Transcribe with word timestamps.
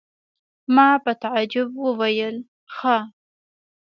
ما 0.75 0.89
په 1.03 1.11
تعجب 1.21 1.69
وویل: 1.85 2.35
ښه! 2.75 2.97